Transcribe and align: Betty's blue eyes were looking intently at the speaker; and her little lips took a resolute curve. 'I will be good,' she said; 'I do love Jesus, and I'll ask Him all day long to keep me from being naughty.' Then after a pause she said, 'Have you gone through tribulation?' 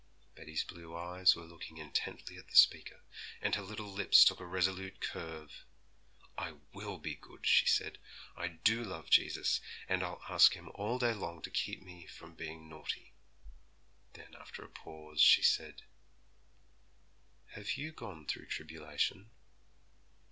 Betty's 0.33 0.63
blue 0.63 0.97
eyes 0.97 1.35
were 1.35 1.43
looking 1.43 1.77
intently 1.77 2.35
at 2.39 2.47
the 2.47 2.55
speaker; 2.55 3.01
and 3.39 3.53
her 3.53 3.61
little 3.61 3.93
lips 3.93 4.25
took 4.25 4.39
a 4.39 4.45
resolute 4.47 4.99
curve. 4.99 5.63
'I 6.39 6.55
will 6.73 6.97
be 6.97 7.13
good,' 7.13 7.45
she 7.45 7.67
said; 7.67 7.99
'I 8.35 8.47
do 8.63 8.83
love 8.83 9.11
Jesus, 9.11 9.61
and 9.87 10.01
I'll 10.01 10.23
ask 10.27 10.55
Him 10.55 10.69
all 10.73 10.97
day 10.97 11.13
long 11.13 11.43
to 11.43 11.51
keep 11.51 11.83
me 11.83 12.07
from 12.07 12.33
being 12.33 12.67
naughty.' 12.67 13.13
Then 14.13 14.33
after 14.33 14.63
a 14.63 14.69
pause 14.69 15.21
she 15.21 15.43
said, 15.43 15.83
'Have 17.51 17.73
you 17.73 17.91
gone 17.91 18.25
through 18.25 18.47
tribulation?' 18.47 19.29